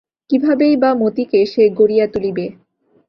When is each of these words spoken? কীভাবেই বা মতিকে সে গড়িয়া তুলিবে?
কীভাবেই 0.29 0.75
বা 0.77 0.91
মতিকে 0.95 1.39
সে 1.45 1.63
গড়িয়া 1.77 2.05
তুলিবে? 2.13 2.45